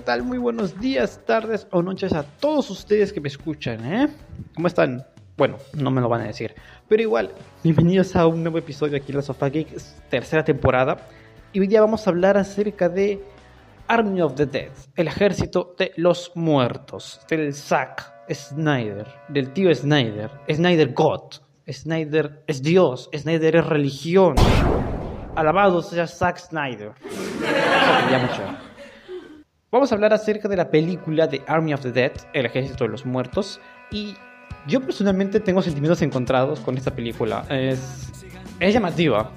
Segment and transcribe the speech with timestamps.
[0.00, 0.22] ¿qué tal?
[0.22, 4.08] Muy buenos días, tardes o noches a todos ustedes que me escuchan, ¿eh?
[4.54, 5.04] ¿Cómo están?
[5.36, 6.54] Bueno, no me lo van a decir,
[6.88, 9.76] pero igual, bienvenidos a un nuevo episodio aquí en la Sofá Geek,
[10.08, 11.06] tercera temporada.
[11.52, 13.22] Y hoy día vamos a hablar acerca de
[13.88, 20.30] Army of the Dead, el ejército de los muertos, del Zack Snyder, del tío Snyder,
[20.50, 21.34] Snyder God,
[21.70, 24.36] Snyder es Dios, Snyder es religión.
[25.36, 26.92] Alabado sea Zack Snyder.
[29.72, 32.90] Vamos a hablar acerca de la película de Army of the Dead, El Ejército de
[32.90, 33.60] los Muertos.
[33.92, 34.16] Y
[34.66, 37.46] yo personalmente tengo sentimientos encontrados con esta película.
[37.48, 38.10] Es,
[38.58, 39.30] es llamativa.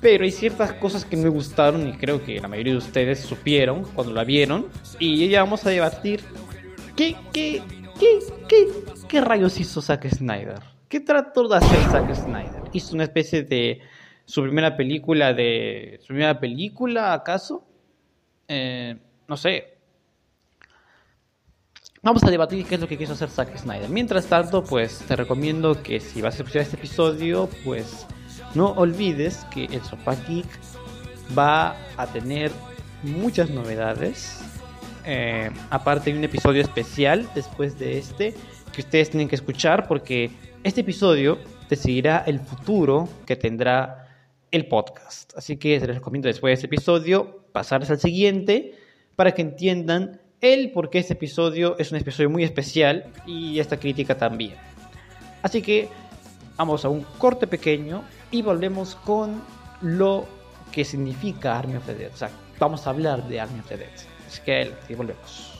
[0.00, 3.84] Pero hay ciertas cosas que me gustaron y creo que la mayoría de ustedes supieron
[3.94, 4.68] cuando la vieron.
[4.98, 6.22] Y ya vamos a debatir
[6.96, 7.62] qué, qué,
[8.00, 8.68] qué, qué,
[9.06, 10.60] qué rayos hizo Zack Snyder.
[10.88, 12.62] ¿Qué trató de hacer Zack Snyder?
[12.72, 13.82] Hizo una especie de
[14.24, 15.98] su primera película de...
[16.00, 17.66] ¿Su primera película, acaso?
[18.48, 18.96] Eh,
[19.28, 19.76] no sé.
[22.02, 23.88] Vamos a debatir qué es lo que quiso hacer Zack Snyder.
[23.88, 28.06] Mientras tanto, pues te recomiendo que si vas a escuchar este episodio, pues
[28.54, 30.14] no olvides que el Sofá
[31.36, 32.52] va a tener
[33.02, 34.40] muchas novedades.
[35.04, 38.34] Eh, aparte de un episodio especial después de este
[38.72, 40.30] que ustedes tienen que escuchar porque
[40.64, 41.38] este episodio
[41.68, 44.08] decidirá el futuro que tendrá
[44.50, 45.32] el podcast.
[45.36, 48.74] Así que les recomiendo después de este episodio pasarles al siguiente
[49.16, 53.78] para que entiendan el por qué este episodio es un episodio muy especial y esta
[53.78, 54.54] crítica también.
[55.42, 55.88] Así que
[56.56, 59.42] vamos a un corte pequeño y volvemos con
[59.80, 60.26] lo
[60.70, 62.12] que significa Army of the Dead.
[62.12, 63.88] O sea, vamos a hablar de Army of the Dead.
[64.26, 65.52] Así que y volvemos.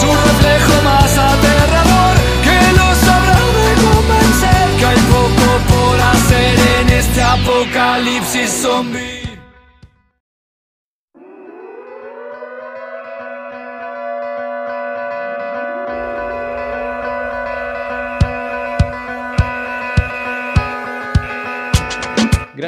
[0.00, 6.88] Su reflejo más aterrador que lo sabrá de convencer que hay poco por hacer en
[6.90, 9.25] este apocalipsis zombie.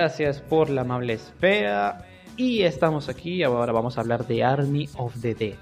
[0.09, 2.07] Gracias por la amable espera.
[2.35, 5.57] Y estamos aquí, ahora vamos a hablar de Army of the Dead.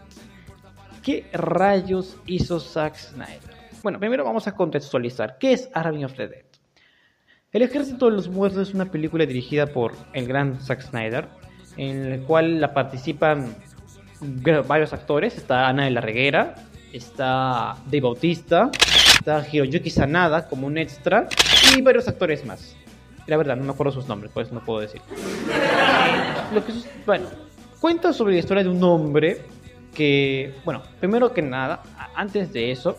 [1.02, 3.56] ¿Qué rayos hizo Zack Snyder?
[3.82, 5.36] Bueno, primero vamos a contextualizar.
[5.38, 6.44] ¿Qué es Army of the Dead?
[7.50, 11.26] El Ejército de los Muertos es una película dirigida por el gran Zack Snyder,
[11.76, 13.52] en la cual la participan
[14.68, 15.36] varios actores.
[15.36, 16.54] Está Ana de la Reguera,
[16.92, 18.70] está Dave Bautista,
[19.18, 21.26] está Hiroyuki Sanada como un extra
[21.76, 22.76] y varios actores más.
[23.26, 25.00] La verdad, no me acuerdo sus nombres, pues no puedo decir.
[27.04, 27.26] Bueno,
[27.81, 29.42] cuenta sobre la historia de un hombre
[29.94, 31.82] que, bueno, primero que nada,
[32.14, 32.97] antes de eso,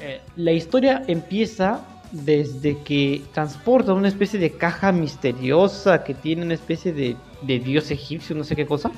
[0.00, 1.80] eh, la historia empieza
[2.12, 7.90] desde que transporta una especie de caja misteriosa que tiene una especie de, de dios
[7.90, 8.90] egipcio, no sé qué cosa.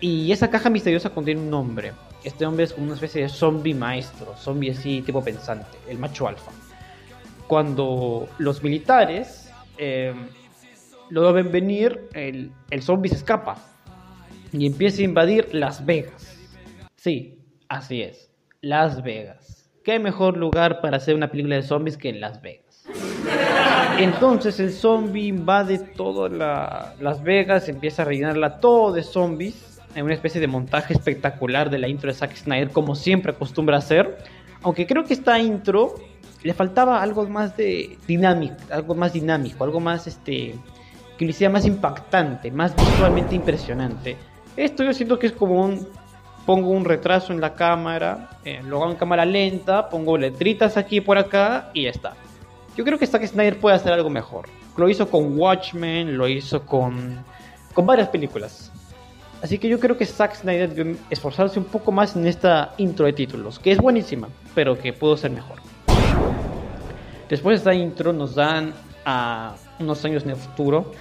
[0.00, 1.92] Y esa caja misteriosa contiene un hombre.
[2.22, 6.28] Este hombre es como una especie de zombie maestro, zombie así tipo pensante, el macho
[6.28, 6.52] alfa.
[7.48, 9.41] Cuando los militares
[9.84, 10.14] eh,
[11.10, 13.56] lo deben venir, el, el zombie se escapa
[14.52, 16.38] y empieza a invadir Las Vegas.
[16.94, 19.68] Sí, así es, Las Vegas.
[19.82, 22.84] ¿Qué mejor lugar para hacer una película de zombies que en Las Vegas?
[23.98, 26.28] Entonces el zombie invade toda
[27.00, 31.78] Las Vegas, empieza a rellenarla todo de zombies, en una especie de montaje espectacular de
[31.78, 34.16] la intro de Zack Snyder, como siempre acostumbra hacer.
[34.62, 35.96] Aunque creo que esta intro
[36.42, 40.54] le faltaba algo más de dinámico, algo más dinámico, algo más este
[41.16, 44.16] que lo hiciera más impactante, más visualmente impresionante.
[44.56, 45.88] Esto yo siento que es como un
[46.46, 51.00] pongo un retraso en la cámara, eh, lo hago en cámara lenta, pongo letritas aquí
[51.00, 52.14] por acá y ya está.
[52.76, 54.48] Yo creo que Zack Snyder puede hacer algo mejor.
[54.76, 57.24] Lo hizo con Watchmen, lo hizo con
[57.74, 58.70] con varias películas.
[59.42, 63.06] Así que yo creo que Zack Snyder debe esforzarse un poco más en esta intro
[63.06, 65.56] de títulos, que es buenísima, pero que pudo ser mejor.
[67.32, 68.74] Después de esta intro nos dan
[69.06, 70.92] a unos años en el futuro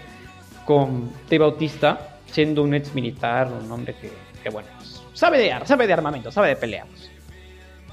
[0.64, 1.38] con T.
[1.38, 3.94] Bautista siendo un ex militar, un hombre
[4.42, 4.70] que, bueno,
[5.12, 6.88] sabe de, sabe de armamento, sabe de peleas.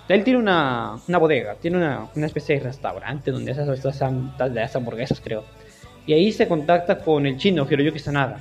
[0.09, 4.77] Él tiene una, una bodega, tiene una, una, especie de restaurante donde hace estas, estas
[4.77, 5.43] hamburguesas, creo.
[6.07, 8.41] Y ahí se contacta con el chino Hiroyuki Sanada.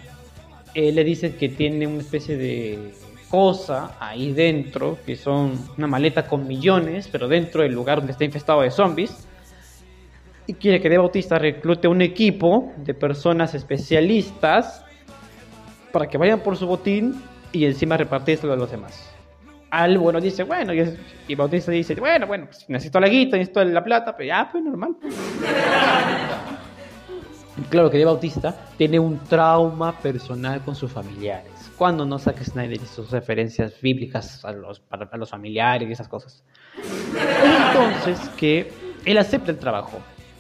[0.76, 2.94] Él le dice que tiene una especie de
[3.32, 8.26] cosa ahí dentro, que son una maleta con millones, pero dentro del lugar donde está
[8.26, 9.28] infestado de zombies
[10.48, 14.84] y quiere que De Bautista reclute un equipo de personas especialistas
[15.92, 17.22] para que vayan por su botín
[17.52, 19.14] y encima repartírselo a los demás.
[19.70, 23.84] Al bueno dice, bueno, y, Bautista dice, bueno, bueno, pues necesito la guita, necesito la
[23.84, 24.96] plata, pero ya, pues normal.
[27.72, 31.72] Claro que de Bautista tiene un trauma personal con sus familiares.
[31.76, 36.08] Cuando no saque Snyder y sus referencias bíblicas a los, a los familiares y esas
[36.08, 36.44] cosas.
[37.74, 38.72] entonces que
[39.06, 40.00] él acepta el trabajo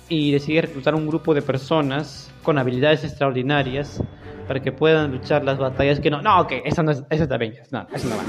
[0.09, 4.01] y decide reclutar un grupo de personas con habilidades extraordinarias
[4.47, 6.21] para que puedan luchar las batallas que no.
[6.21, 7.71] No, ok, eso no es, eso es.
[7.71, 8.23] No, eso no va.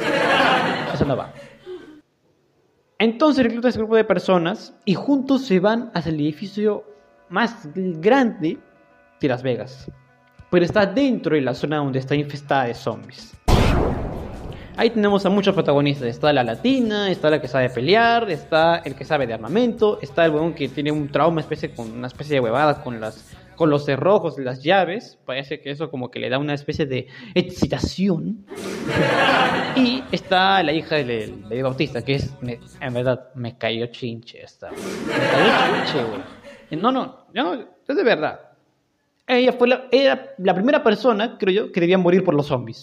[0.92, 1.32] Eso no va.
[2.98, 6.84] Entonces recluta a ese grupo de personas y juntos se van hacia el edificio
[7.28, 8.58] más grande
[9.20, 9.90] de Las Vegas.
[10.50, 13.37] Pero está dentro de la zona donde está infestada de zombies.
[14.78, 16.06] Ahí tenemos a muchos protagonistas.
[16.06, 20.24] Está la latina, está la que sabe pelear, está el que sabe de armamento, está
[20.24, 23.70] el weón que tiene un trauma especie con una especie de huevada con las con
[23.70, 25.18] los cerrojos, las llaves.
[25.24, 28.46] Parece que eso como que le da una especie de excitación.
[29.76, 34.70] y está la hija de, de Bautista, que es, en verdad, me cayó chinche esta.
[34.70, 36.80] Me cayó chinche, güey.
[36.80, 38.42] No, no, no, es de verdad.
[39.26, 42.80] Ella fue la, era la primera persona, creo yo, que debía morir por los zombies.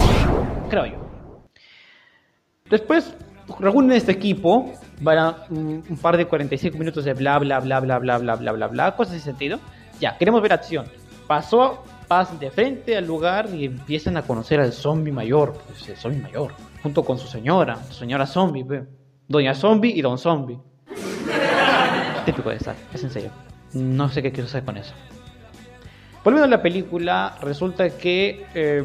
[0.70, 1.05] Creo yo.
[2.70, 3.16] Después
[3.60, 8.00] reúnen este equipo, van a un, par de 45 minutos de bla bla bla bla
[8.00, 9.60] bla bla bla bla bla, cosas de sentido.
[10.00, 10.88] Ya, queremos ver acción.
[11.28, 15.96] Pasó, pasan de frente al lugar y empiezan a conocer al zombie mayor, pues el
[15.96, 18.84] zombie mayor, junto con su señora, su señora zombie, ve.
[19.28, 20.58] doña zombie y don zombie.
[22.26, 23.30] Típico de estar, es en serio.
[23.74, 24.96] No sé qué quiero hacer con eso.
[26.24, 28.84] Volviendo a la película, resulta que eh,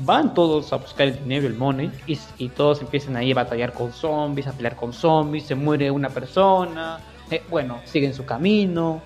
[0.00, 3.92] van todos a buscar el dinero, el money, y, todos empiezan ahí a batallar con
[3.92, 7.00] zombies, a pelear con zombies, se muere una persona,
[7.30, 9.02] eh, bueno, siguen su camino,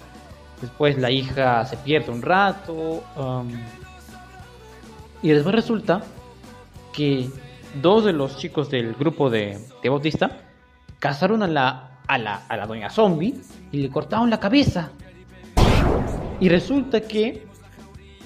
[0.60, 3.48] después la hija se pierde un rato, um,
[5.22, 6.02] y después resulta
[6.92, 7.28] que
[7.82, 10.30] dos de los chicos del grupo de, de Bautista
[10.98, 13.34] cazaron a la, a la, a la doña zombie
[13.72, 14.90] y le cortaron la cabeza.
[16.38, 17.45] Y resulta que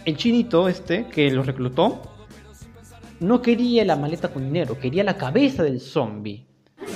[0.05, 2.03] el chinito este que los reclutó
[3.21, 6.47] no quería la maleta con dinero, quería la cabeza del zombie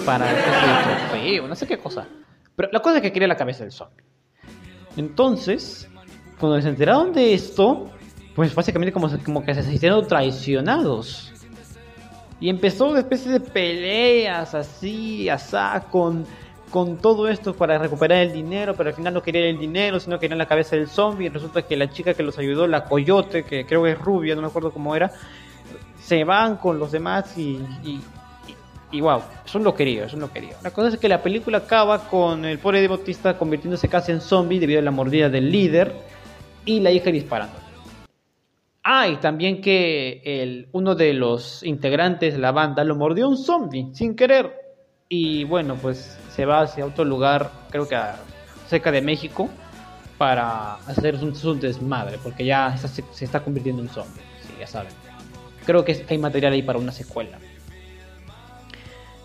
[0.06, 2.08] para el trofeo, no sé qué cosa.
[2.56, 4.04] Pero la cosa es que quería la cabeza del zombie.
[4.96, 5.88] Entonces,
[6.38, 7.90] cuando se enteraron de esto,
[8.34, 11.32] pues básicamente como, como que se sintieron traicionados.
[12.40, 16.26] Y empezó una especie de peleas así, asá, con,
[16.74, 20.18] con todo esto para recuperar el dinero, pero al final no querían el dinero, sino
[20.18, 21.26] querían la cabeza del zombie.
[21.26, 24.34] Y resulta que la chica que los ayudó, la coyote, que creo que es rubia,
[24.34, 25.12] no me acuerdo cómo era,
[26.00, 27.60] se van con los demás y,
[28.90, 30.56] y, wow, eso es lo querido, eso es lo querido.
[30.64, 34.20] La cosa es que la película acaba con el pobre de Bautista convirtiéndose casi en
[34.20, 35.94] zombie debido a la mordida del líder
[36.64, 37.54] y la hija disparando.
[38.82, 43.36] Ah, y también que el, uno de los integrantes de la banda lo mordió un
[43.36, 44.63] zombie sin querer.
[45.08, 47.98] Y bueno, pues se va hacia otro lugar, creo que
[48.68, 49.48] cerca de México,
[50.18, 54.22] para hacer un, desmadre, porque ya se, se está convirtiendo en zombie.
[54.42, 54.92] Sí, ya saben
[55.64, 57.38] creo que hay material ahí para una secuela.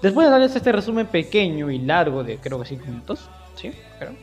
[0.02, 3.72] Después de darles este resumen pequeño y largo de creo que 5 minutos, ¿sí?
[4.00, 4.14] Creo.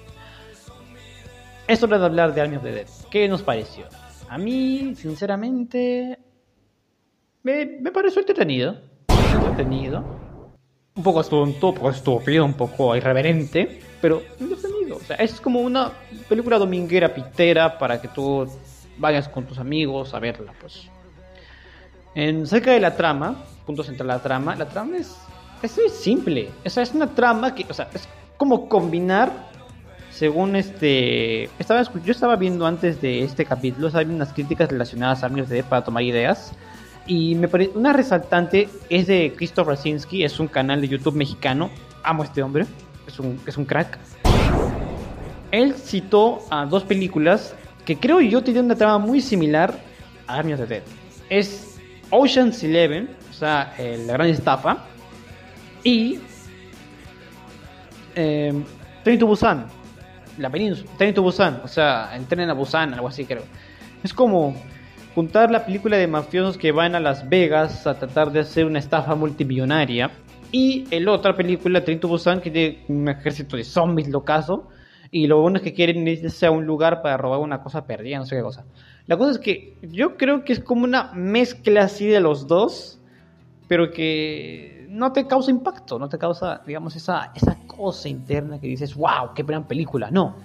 [1.68, 2.86] Es hora de hablar de Army of Dead.
[3.10, 3.86] ¿Qué nos pareció?
[4.28, 6.18] A mí, sinceramente,
[7.42, 8.80] me, me pareció entretenido.
[9.34, 10.25] Entretenido.
[10.96, 14.96] Un poco tonto, un poco estúpido, un poco irreverente, pero entretenido.
[14.96, 15.92] O sea, es como una
[16.28, 18.48] película dominguera pitera para que tú
[18.98, 20.88] vayas con tus amigos a verla, pues.
[22.14, 25.14] En cerca de la trama, punto central de la trama, la trama es,
[25.62, 26.48] es muy simple.
[26.64, 29.30] O sea, es una trama que, o sea, es como combinar,
[30.10, 35.28] según este, estaba, yo estaba viendo antes de este capítulo, estaba unas críticas relacionadas a
[35.28, 36.52] de para tomar ideas.
[37.06, 41.70] Y me parece, una resaltante es de Christoph Rasinski, es un canal de YouTube mexicano.
[42.02, 42.66] Amo a este hombre,
[43.06, 43.98] es un, es un crack.
[45.52, 49.78] Él citó a dos películas que creo yo tienen una trama muy similar
[50.26, 50.82] a Army of the Dead.
[51.30, 51.78] Es
[52.10, 54.84] Ocean's Eleven, o sea, la gran estafa,
[55.84, 56.18] y
[58.16, 58.52] eh,
[59.04, 59.66] Train to Busan,
[60.38, 63.44] la península, Train to Busan, o sea, el tren a Busan, algo así creo.
[64.02, 64.56] Es como
[65.16, 68.78] juntar la película de mafiosos que van a Las Vegas a tratar de hacer una
[68.78, 70.10] estafa multimillonaria
[70.52, 74.68] y el otra película, Train to Busan, que tiene un ejército de zombies locazo
[75.10, 78.18] y lo bueno es que quieren irse a un lugar para robar una cosa perdida,
[78.18, 78.66] no sé qué cosa.
[79.06, 83.00] La cosa es que yo creo que es como una mezcla así de los dos,
[83.68, 88.66] pero que no te causa impacto, no te causa, digamos, esa, esa cosa interna que
[88.66, 90.10] dices, wow, qué gran película.
[90.10, 90.36] No.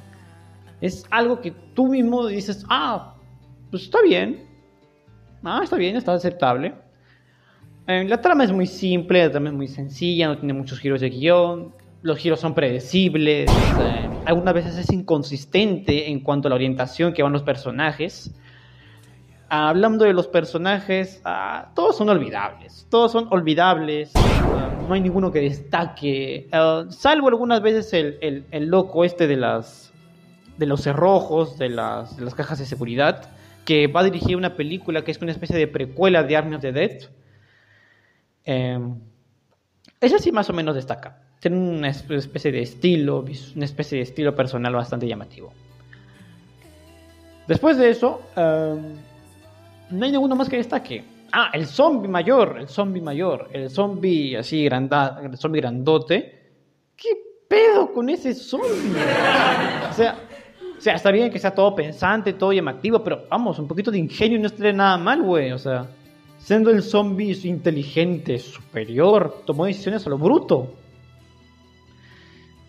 [0.80, 3.16] Es algo que tú mismo dices, ah,
[3.70, 4.50] pues está bien.
[5.44, 6.74] Ah, está bien, está aceptable.
[7.88, 11.02] Eh, la trama es muy simple, la trama es muy sencilla, no tiene muchos giros
[11.02, 11.74] de guion.
[12.04, 17.24] los giros son predecibles, eh, algunas veces es inconsistente en cuanto a la orientación que
[17.24, 18.32] van los personajes.
[19.50, 25.32] Hablando de los personajes, ah, todos son olvidables, todos son olvidables, ah, no hay ninguno
[25.32, 29.92] que destaque, ah, salvo algunas veces el, el, loco este de las
[30.58, 33.32] de los cerrojos, de las, de las cajas de seguridad,
[33.65, 36.62] que va a dirigir una película que es una especie de precuela de Army of
[36.62, 37.10] the Dead.
[38.46, 38.80] Eh,
[40.00, 41.22] ese sí más o menos destaca.
[41.39, 43.25] Tiene una especie de estilo,
[43.56, 45.53] una especie de estilo personal bastante llamativo.
[47.48, 48.96] Después de eso, em,
[49.89, 51.03] no hay ninguno más que destaque.
[51.32, 56.51] Ah, el zombie mayor, el zombie mayor, el zombie así granda, el zombie grandote.
[56.96, 57.10] ¿Qué
[57.48, 58.68] pedo con ese zombie?
[59.89, 60.15] O sea,
[60.82, 64.00] o sea, está bien que sea todo pensante, todo llamativo, pero vamos, un poquito de
[64.00, 65.52] ingenio no estaría nada mal, güey.
[65.52, 65.88] O sea,
[66.42, 70.74] Siendo el zombie inteligente, superior, tomó decisiones a lo bruto.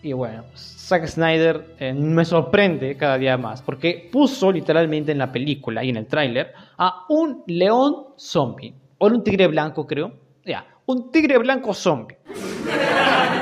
[0.03, 5.31] Y bueno, Zack Snyder eh, me sorprende cada día más, porque puso literalmente en la
[5.31, 10.13] película y en el tráiler a un león zombie, o un tigre blanco creo,
[10.45, 12.17] ya, un tigre blanco zombie.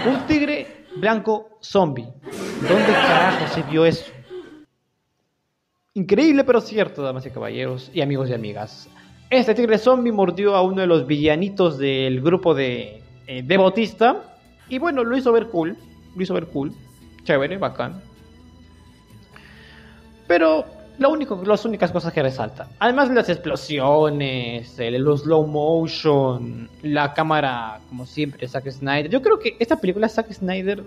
[0.08, 2.08] Un tigre blanco zombie.
[2.62, 4.06] ¿Dónde carajo se vio eso?
[5.94, 8.88] Increíble pero cierto, damas y caballeros, y amigos y amigas.
[9.30, 14.38] Este tigre zombie mordió a uno de los villanitos del grupo de, eh, de Bautista.
[14.70, 15.76] Y bueno, lo hizo ver cool.
[16.16, 16.72] Lo hizo ver cool.
[17.24, 18.02] Chévere, bacán.
[20.28, 20.64] Pero
[20.98, 22.70] lo único, las únicas cosas que resalta.
[22.80, 29.10] Además de las explosiones, el, los slow motion, la cámara, como siempre, Zack Snyder.
[29.10, 30.84] Yo creo que esta película Zack Snyder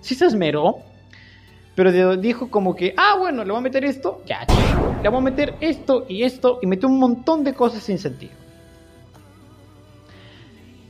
[0.00, 0.78] sí se esmeró
[1.74, 4.46] pero dijo como que, ah, bueno, le voy a meter esto, ya,
[5.02, 8.32] le voy a meter esto y esto, y metió un montón de cosas sin sentido.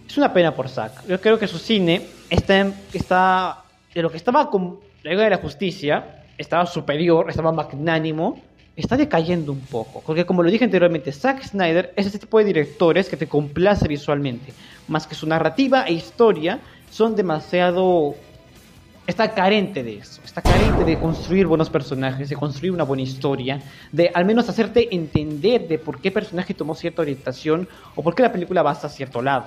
[0.06, 1.06] Es una pena por Zack.
[1.08, 3.64] Yo creo que su cine está, está
[3.94, 8.40] de lo que estaba con la Liga de la Justicia, estaba superior, estaba magnánimo,
[8.76, 10.02] está decayendo un poco.
[10.04, 13.88] Porque como lo dije anteriormente, Zack Snyder es ese tipo de directores que te complace
[13.88, 14.52] visualmente,
[14.86, 16.60] más que su narrativa e historia
[16.90, 18.14] son demasiado
[19.06, 23.60] está carente de eso, está carente de construir buenos personajes, de construir una buena historia,
[23.92, 28.22] de al menos hacerte entender de por qué personaje tomó cierta orientación o por qué
[28.22, 29.46] la película va hasta cierto lado.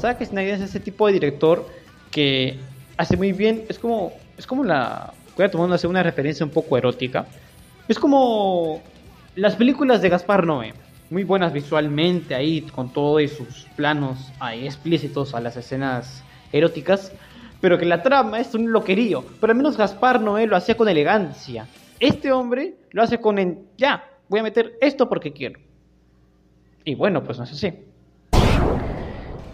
[0.00, 1.68] Zack Snyder es ese tipo de director
[2.10, 2.58] que
[2.96, 6.76] hace muy bien, es como, es como la, voy a tomar una, referencia un poco
[6.76, 7.26] erótica,
[7.86, 8.82] es como
[9.36, 10.74] las películas de Gaspar Noé,
[11.10, 17.12] muy buenas visualmente ahí, con todos sus planos ahí explícitos a las escenas eróticas,
[17.62, 19.24] pero que la trama es un loquerío.
[19.40, 21.68] Pero al menos Gaspar Noé lo hacía con elegancia.
[22.00, 25.60] Este hombre lo hace con en, ya, voy a meter esto porque quiero.
[26.84, 27.72] Y bueno, pues no sé si.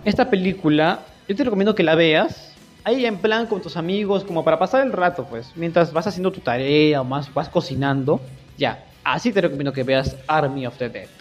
[0.06, 2.54] Esta película, yo te recomiendo que la veas.
[2.82, 5.52] Ahí en plan con tus amigos, como para pasar el rato, pues.
[5.54, 8.22] Mientras vas haciendo tu tarea o más vas cocinando.
[8.56, 11.17] Ya, así te recomiendo que veas Army of the Dead.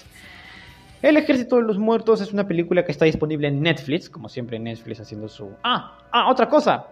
[1.01, 4.57] El Ejército de los Muertos es una película que está disponible en Netflix, como siempre
[4.57, 5.51] Netflix haciendo su...
[5.63, 6.87] Ah, ah, otra cosa.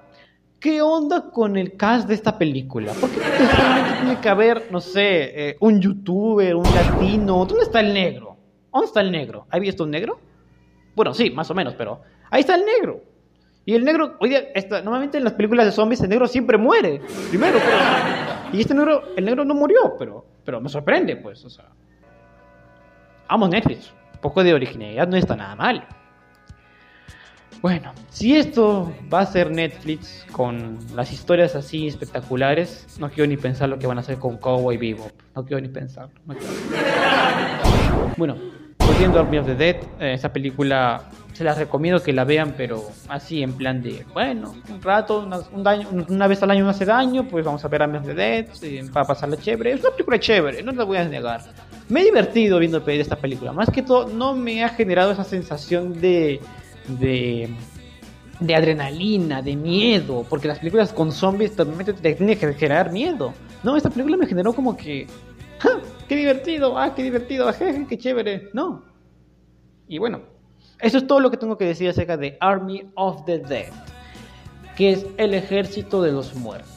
[0.59, 2.93] ¿Qué onda con el cast de esta película?
[3.01, 3.17] Porque
[3.99, 7.45] tiene que haber, no sé, eh, un youtuber, un latino.
[7.45, 8.37] ¿Dónde está el negro?
[8.71, 9.47] ¿Dónde está el negro?
[9.49, 10.19] ¿Hay visto un negro?
[10.95, 13.01] Bueno, sí, más o menos, pero ahí está el negro.
[13.65, 14.43] Y el negro, hoy día,
[14.83, 17.01] normalmente en las películas de zombies el negro siempre muere.
[17.29, 18.55] Primero, pero...
[18.55, 21.65] Y este negro, el negro no murió, pero, pero me sorprende, pues, o sea.
[23.29, 23.91] Vamos, Netflix.
[24.13, 25.87] Un poco de originalidad no está nada mal.
[27.61, 33.37] Bueno, si esto va a ser Netflix con las historias así espectaculares, no quiero ni
[33.37, 35.11] pensar lo que van a hacer con Cowboy Bebop.
[35.35, 36.09] No quiero ni pensar.
[38.17, 38.35] Bueno,
[38.77, 42.53] volviendo a Army of the Dead, eh, esa película se las recomiendo que la vean,
[42.55, 46.69] pero así en plan de, bueno, un rato, una, un una vez al año no
[46.69, 48.45] hace daño, pues vamos a ver Army of the Dead
[48.93, 49.71] para pasarla chévere.
[49.73, 51.41] Es una película chévere, no la voy a negar.
[51.87, 53.53] Me he divertido viendo esta película.
[53.53, 56.39] Más que todo, no me ha generado esa sensación de,
[56.99, 57.49] de,
[58.39, 60.25] de adrenalina, de miedo.
[60.27, 63.33] Porque las películas con zombies totalmente te tienen que generar miedo.
[63.63, 65.07] No, esta película me generó como que.
[66.07, 66.77] ¡Qué divertido!
[66.77, 67.51] ¡Ah, qué divertido!
[67.51, 68.49] ¡Jeje, qué chévere!
[68.53, 68.83] No.
[69.87, 70.21] Y bueno,
[70.79, 73.73] eso es todo lo que tengo que decir acerca de Army of the Dead.
[74.75, 76.74] Que es el ejército de los muertos.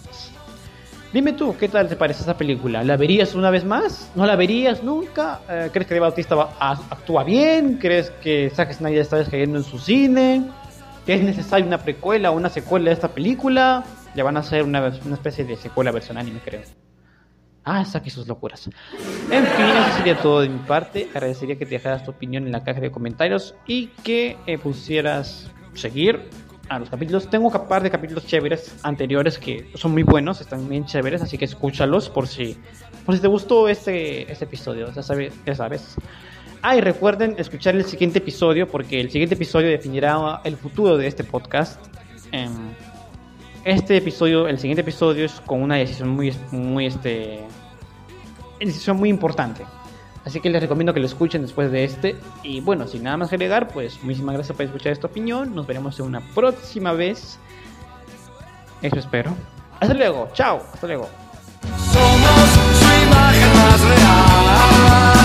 [1.12, 2.84] Dime tú, ¿qué tal te parece esa película?
[2.84, 4.10] ¿La verías una vez más?
[4.14, 5.40] ¿No la verías nunca?
[5.48, 7.78] Eh, ¿Crees que Dave Bautista actúa bien?
[7.78, 10.44] ¿Crees que Zack Snyder está descayendo en su cine?
[11.06, 13.84] ¿Que es necesaria una precuela o una secuela de esta película?
[14.14, 16.60] Ya van a hacer una, una especie de secuela versión anime, creo.
[17.64, 18.66] Ah, saque sus locuras.
[18.66, 21.08] En fin, eso sería todo de mi parte.
[21.14, 25.50] Agradecería que te dejaras tu opinión en la caja de comentarios y que eh, pusieras
[25.72, 26.28] seguir
[26.68, 27.28] a los capítulos.
[27.28, 31.38] Tengo un par de capítulos chéveres anteriores que son muy buenos, están bien chéveres, así
[31.38, 32.56] que escúchalos por si,
[33.04, 35.96] por si te gustó este, este episodio, ya sabes, ya sabes.
[36.62, 41.06] Ah, y recuerden escuchar el siguiente episodio porque el siguiente episodio definirá el futuro de
[41.06, 41.80] este podcast.
[42.32, 42.52] Em,
[43.64, 47.40] este episodio, el siguiente episodio es con una decisión muy, muy, este,
[48.58, 49.64] decisión muy importante.
[50.24, 52.16] Así que les recomiendo que lo escuchen después de este.
[52.42, 55.54] Y bueno, sin nada más agregar, pues muchísimas gracias por escuchar esta opinión.
[55.54, 57.38] Nos veremos en una próxima vez.
[58.82, 59.34] Eso espero.
[59.80, 60.28] Hasta luego.
[60.34, 60.62] Chao.
[60.72, 61.08] Hasta luego.
[61.92, 62.50] Somos
[63.80, 65.17] su real.